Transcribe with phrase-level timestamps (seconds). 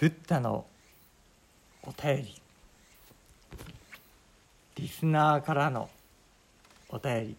[0.00, 0.64] ブッダの
[1.82, 2.34] お便り。
[4.76, 5.90] リスナーからの
[6.88, 7.36] お便り。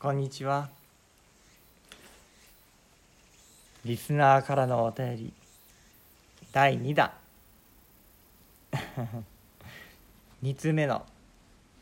[0.00, 0.68] こんにちは。
[3.84, 5.32] リスナーからのお便り。
[6.50, 7.12] 第2弾。
[10.42, 11.06] 2通目の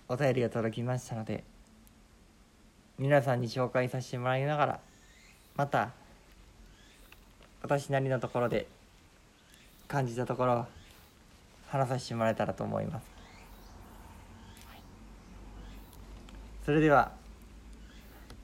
[0.07, 1.45] お便りが届きましたので
[2.99, 4.81] 皆さんに紹介させてもらいながら
[5.57, 5.95] また
[7.63, 8.67] 私なりのところで
[9.87, 10.67] 感じたところを
[11.69, 13.05] 話させてもらえたらと思います、
[16.67, 17.13] それでは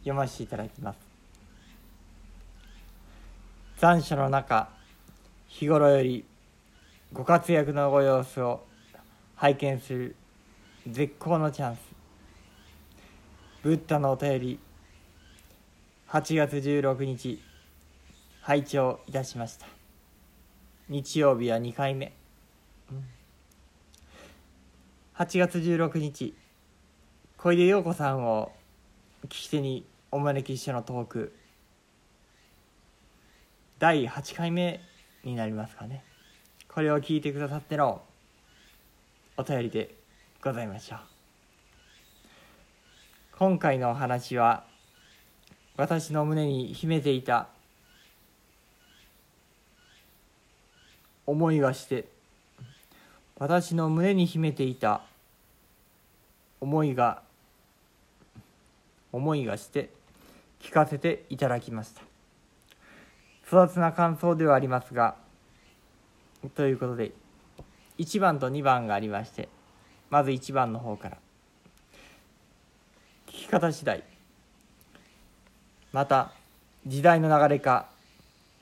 [0.01, 0.99] 読ませていただきます。
[3.79, 4.69] 残暑の中
[5.49, 6.25] 日頃より
[7.13, 8.65] ご活躍のご様子を
[9.37, 10.17] 拝見する
[10.87, 11.79] 絶好のチャンス。
[13.63, 14.59] ブッダのお便り
[16.09, 17.48] 8月16日。
[18.49, 19.67] 拝聴いたしました。
[20.89, 22.15] 日曜日は2回目、
[25.15, 26.35] 8月16日。
[27.37, 28.51] 小出陽子さんを
[29.25, 31.37] 聞き手にお招きしてのトーク。
[33.79, 34.81] 第8回目
[35.25, 36.03] になりますかね。
[36.69, 38.01] これを聞いてくださっての
[39.37, 39.95] お便りで
[40.43, 40.99] ございましょう。
[43.37, 44.65] 今回のお話は
[45.77, 47.49] 私の胸に秘めていた
[51.29, 52.07] 思いがして
[53.37, 55.03] 私の胸に秘めていた
[56.59, 57.21] 思いが
[59.13, 59.91] 思いがして
[60.59, 62.01] 聞かせていただきました。
[63.45, 65.17] 粗雑な感想ではありますが
[66.55, 67.13] ということで
[67.99, 69.51] 1番と2番がありまして
[70.09, 71.19] まず1番の方から
[73.27, 74.03] 聞き方次第
[75.93, 76.33] また
[76.87, 77.87] 時代の流れか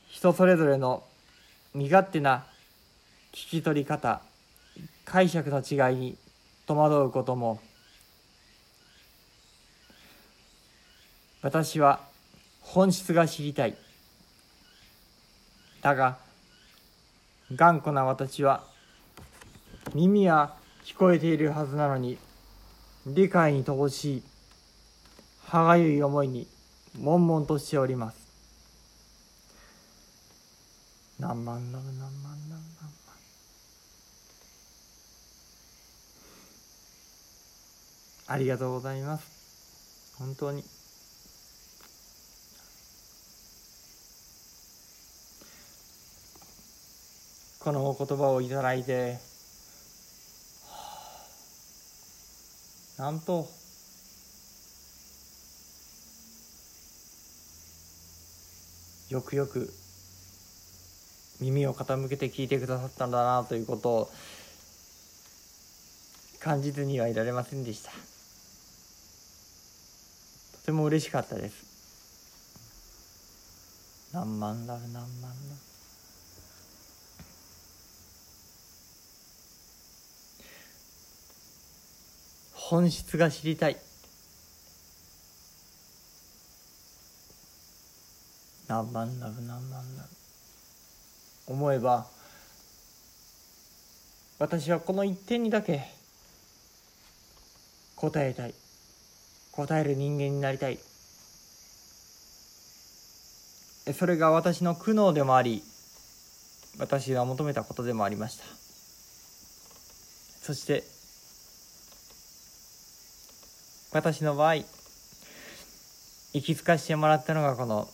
[0.09, 1.05] 人それぞれの
[1.73, 2.47] 身勝手な
[3.37, 4.23] 聞き取り方
[5.05, 6.17] 解釈の違いに
[6.65, 7.61] 戸惑うことも。
[11.43, 12.01] 私は
[12.63, 13.77] 本質が知りたい。
[15.83, 16.17] だが
[17.55, 18.65] 頑固な私は
[19.93, 20.55] 耳は
[20.87, 22.17] 聞こえているはずなのに
[23.07, 24.23] 理解に乏しい
[25.45, 26.47] 歯がゆい思いに
[26.99, 28.27] 悶々としております。
[31.21, 32.11] 何万ラブ何万
[32.49, 32.97] 何万万
[38.29, 40.17] ありがとうございます。
[40.19, 40.65] 本当に。
[47.61, 49.19] このお言葉をいただいて、
[52.99, 53.49] なんと
[59.11, 59.73] よくよく
[61.41, 64.11] 耳を傾けて聞いてくださったんだなということを
[66.41, 68.16] 感じずにはいられませんでした。
[70.67, 71.65] ても嬉しかったです。
[74.13, 75.07] 何万だ何万だ
[82.53, 83.77] 本質が知りたい。
[88.67, 90.03] 何万ラブ何万ラ
[91.47, 92.07] ブ思えば
[94.41, 95.85] 私はこの一点にだけ
[97.95, 98.66] 答えたい。
[99.57, 100.79] 答える人間になりたい。
[103.95, 105.63] それが私の苦悩でもあり
[106.79, 108.45] 私が求めたことでもありました。
[110.43, 110.85] そして
[113.93, 114.67] 私の場合行
[116.35, 117.89] き着かしてもらったのがこの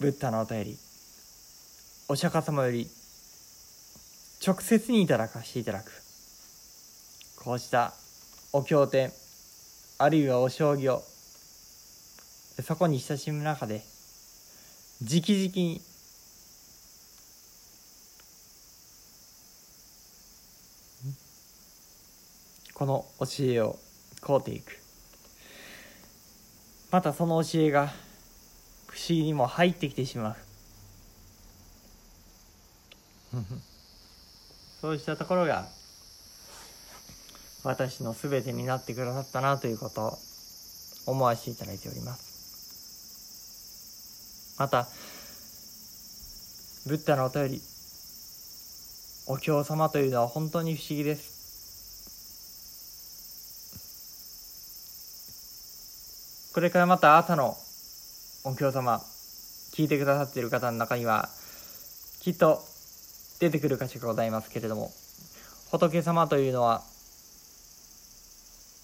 [0.00, 0.78] ブッダのお便り。
[2.08, 2.88] お釈迦様より
[4.44, 5.92] 直接にいただかしていただく。
[7.36, 7.92] こうした
[8.52, 9.21] お経典。
[10.02, 11.00] あるいはお将棋を
[12.60, 13.84] そこに親しむ中で
[15.00, 15.80] 直々に
[22.74, 23.78] この教えを
[24.20, 24.76] こうていく。
[26.90, 27.92] またその教えが
[28.88, 30.36] 不思議にも入ってきてしまう。
[34.80, 35.68] そうしたところが
[37.64, 40.18] 私の全てになってくださったなということを
[41.06, 42.32] 思わせていただいております。
[44.58, 44.88] また
[46.86, 47.62] ブッダのお便り
[49.26, 51.32] お経様というのは本当に不思議です。
[56.52, 57.56] これからまた朝の
[58.44, 59.00] お経様
[59.72, 61.28] 聞いてくださっている方の中には
[62.20, 62.62] きっと
[63.40, 64.92] 出てくる箇所がございますけれども
[65.70, 66.82] 仏様というのは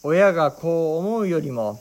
[0.03, 1.81] 親がこう思うよりも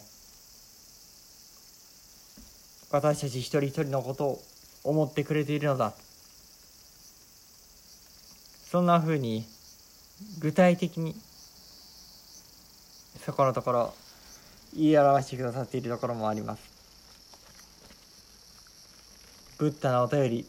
[2.89, 4.41] 私たち一人一人のことを
[4.83, 5.93] 思ってくれているのだ。
[8.71, 9.45] そんなふうに
[10.39, 11.15] 具体的に
[13.25, 13.93] そこのところ
[14.73, 16.61] 言い表してくださっているところもあります。
[19.57, 20.45] ブッダのお便り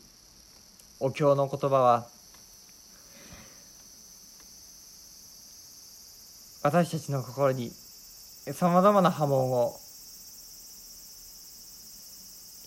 [1.00, 2.06] お経の言葉は
[6.69, 7.70] 私たちの心に
[8.53, 9.73] さまざまな波紋を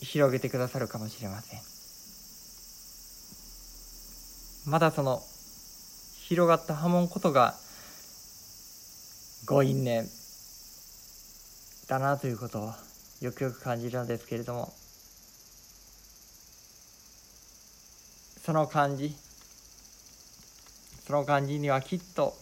[0.01, 1.59] 広げてくださるかもしれません。
[4.65, 5.21] まだその
[6.23, 7.53] 広がった波紋こそが
[9.45, 10.07] ご因縁
[11.87, 12.73] だなということを
[13.21, 14.73] よくよく感じるのですけれども
[18.43, 19.13] その感じ
[21.05, 22.33] その感じにはきっと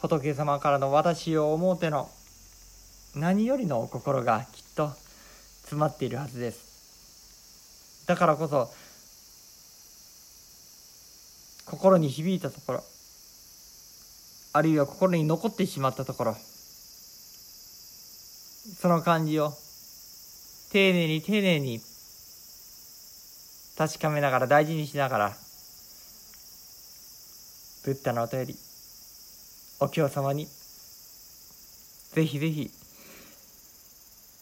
[0.00, 2.08] 仏様からの私を思うての
[3.16, 4.90] 何よりの心がきっと
[5.62, 8.06] 詰まっているはずです。
[8.06, 8.72] だからこそ
[11.66, 12.82] 心に響いたところ
[14.54, 16.36] あるいは心に残ってしまったところ
[18.80, 19.52] その感じを
[20.72, 21.80] 丁寧に丁寧に
[23.76, 25.36] 確かめながら大事にしながら
[27.84, 28.67] ブッダのお便り
[29.80, 30.46] お経様に。
[32.12, 32.70] ぜひぜひ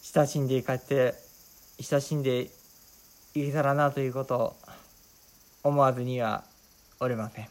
[0.01, 1.13] 親しんでいかって
[1.79, 2.49] 親しんで
[3.35, 4.55] いけたらなということを
[5.63, 6.43] 思わずには
[6.99, 7.49] おりません。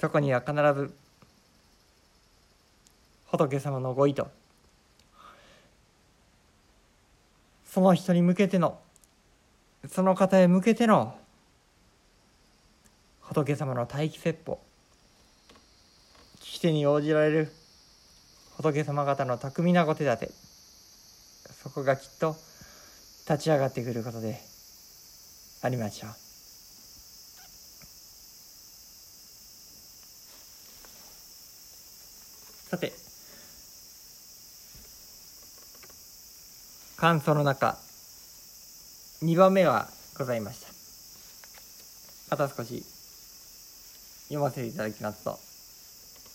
[0.00, 0.94] そこには必ず
[3.26, 4.24] 仏様のご意図
[7.66, 8.78] その人に向けての
[9.86, 11.16] その方へ向けての
[13.44, 14.58] 仏様の待機説法。
[16.40, 17.52] 聞き手に応じられる
[18.56, 20.30] 仏様方の巧みなご手立て。
[21.62, 22.36] そこがきっと
[23.30, 24.40] 立ち上がってくることで
[25.62, 26.10] ありましょう。
[32.70, 32.92] さて
[36.96, 37.78] 感想の中
[39.22, 39.88] 2番目は
[40.18, 40.60] ございまし
[42.28, 42.36] た。
[42.36, 42.97] また少し
[44.28, 45.38] 読ませていただきますと。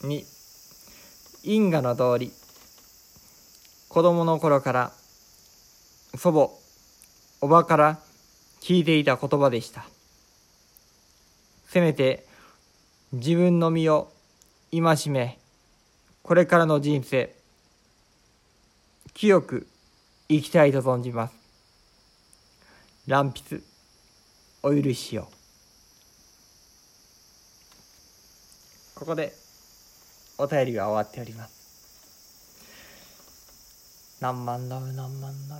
[0.07, 0.25] 2
[1.43, 2.31] 因果の通り
[3.89, 4.91] 子供の頃から
[6.15, 6.49] 祖母
[7.41, 7.99] おばから
[8.61, 9.85] 聞いていた言葉でした。
[11.67, 12.25] せめて
[13.11, 14.11] 自分の身を
[14.71, 15.37] 戒め
[16.23, 17.35] これからの人生
[19.13, 19.67] 清く
[20.29, 21.35] 生きたいと存じます。
[23.05, 23.61] 乱筆
[24.63, 25.27] お許しを。
[28.95, 29.33] ここで
[30.37, 31.63] お便りが終わっております。
[34.23, 35.59] 何万ダウ何万ダウ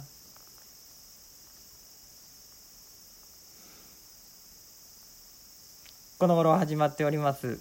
[6.17, 7.59] この頃始まっております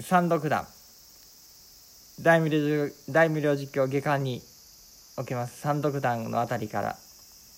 [0.00, 0.66] 三読団
[2.22, 4.40] 大無量大無量実況下巻に
[5.18, 6.96] おけます三読団のあたりから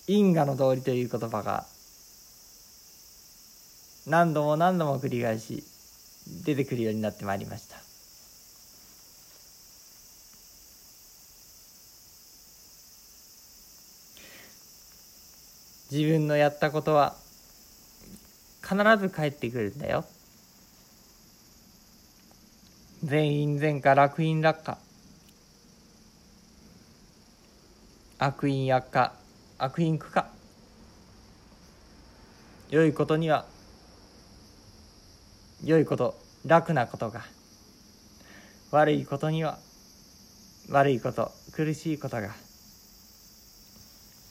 [0.07, 1.63] 因果の道理という言葉が
[4.05, 5.63] 何度も何度も繰り返し
[6.45, 7.77] 出てくるようになってまいりました。
[15.91, 17.15] 自分のやったことは
[18.61, 20.05] 必ず帰ってくるんだよ。
[23.03, 24.77] 全員全下楽院落下。
[28.19, 29.13] 悪因悪化
[29.57, 30.29] 悪因苦化。
[32.69, 33.45] 良いことには
[35.63, 36.20] 良いこと。
[36.45, 37.21] 楽なことが。
[38.71, 39.59] 悪いことには
[40.69, 42.29] 悪いこと苦しいことが。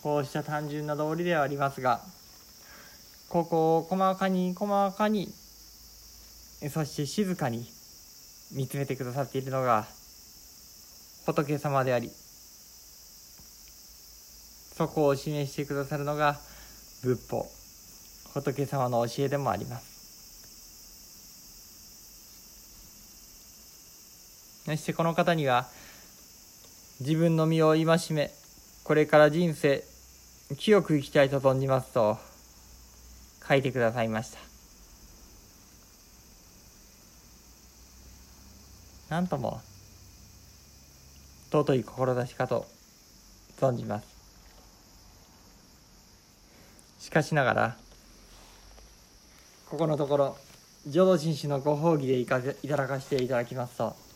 [0.02, 2.00] こうした単純な道理ではありますが
[3.28, 5.28] ここを細かに細かに
[6.70, 7.66] そして静かに
[8.52, 9.86] 見つめてくださっているのが
[11.26, 12.10] 仏様であり
[14.80, 16.38] そこを示してくださるのが
[17.02, 17.46] 仏法。
[18.32, 19.89] 仏様の教えでもあります。
[24.70, 25.66] そしてこの方には
[27.00, 28.30] 自分の身を戒め
[28.84, 29.82] これから人生
[30.58, 32.18] 清く生きたいと存じますと
[33.48, 34.38] 書いてくださいました。
[39.08, 39.60] なんとも
[41.50, 42.66] 尊い志かと
[43.58, 44.06] 存じます。
[47.00, 47.76] しかしながら
[49.68, 50.36] ここのところ
[50.86, 54.09] 浄土真宗のご褒美でいかいただかせていただきますと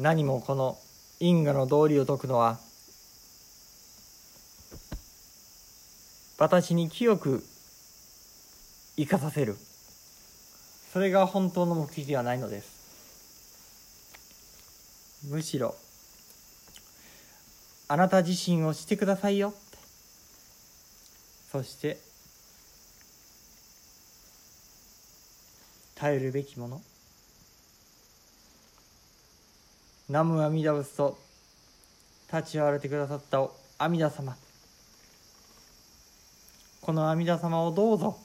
[0.00, 0.78] 何もこの
[1.18, 2.60] 因果の道理を説くのは
[6.38, 7.42] 私に清く
[8.96, 9.56] 生かさせる。
[10.92, 12.78] それが本当の目的ではないのです。
[15.28, 15.74] むしろ
[17.88, 19.52] あなた自身をしてくださいよ
[21.50, 21.98] そして
[25.96, 26.80] 頼るべきもの。
[30.08, 31.18] 南無阿弥陀仏と
[32.32, 33.46] 立ち会われてくださった
[33.78, 34.36] 阿弥陀様。
[36.80, 38.16] この阿弥陀様をどうぞ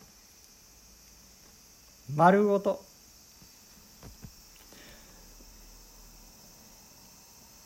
[2.16, 2.82] 丸ごと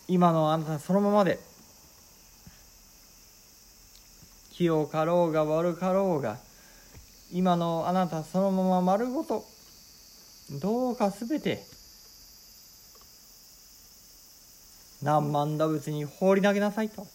[0.08, 1.38] 今のあなたそのままで
[4.54, 6.38] 清かろうが悪かろうが
[7.32, 9.44] 今のあなたそのまま丸ごと
[10.62, 11.62] どうかすべて
[15.04, 17.06] 何万打仏に放り投げなさいと。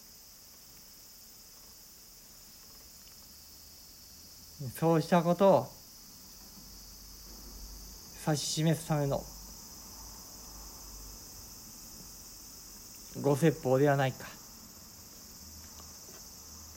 [4.79, 5.67] そうしたことを
[8.27, 9.21] 指し示すための
[13.21, 14.27] ご説法ではないか。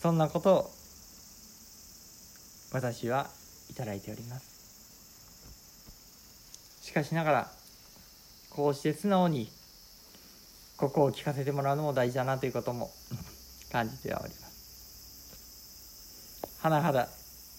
[0.01, 0.71] そんなことを
[2.73, 3.29] 私は
[3.69, 4.55] いただいております。
[6.81, 7.51] しかしながら
[8.49, 9.49] こうして素直に
[10.77, 12.91] ここを聞かせてもらうのも大事だなということも
[13.71, 14.45] 感じてはおります。
[16.61, 17.07] 甚だ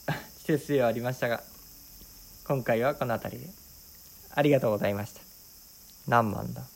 [0.38, 1.42] 季節ではありましたが
[2.46, 3.50] 今回はこの辺りで。
[4.34, 5.20] ありがとうございました。
[6.06, 6.75] 何万だ。